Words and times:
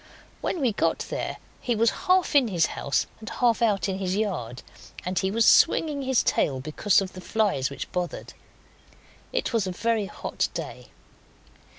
When 0.41 0.61
we 0.61 0.71
got 0.71 0.97
there 1.11 1.37
he 1.61 1.75
was 1.75 1.91
half 2.07 2.33
in 2.35 2.47
his 2.47 2.65
house 2.73 3.05
and 3.19 3.29
half 3.29 3.61
out 3.61 3.87
in 3.87 3.99
his 3.99 4.15
yard, 4.15 4.63
and 5.05 5.19
he 5.19 5.29
was 5.29 5.45
swinging 5.45 6.01
his 6.01 6.23
tail 6.23 6.59
because 6.59 7.01
of 7.01 7.13
the 7.13 7.21
flies 7.21 7.69
which 7.69 7.91
bothered. 7.91 8.33
It 9.31 9.53
was 9.53 9.67
a 9.67 9.71
very 9.71 10.07
hot 10.07 10.49
day. 10.55 10.87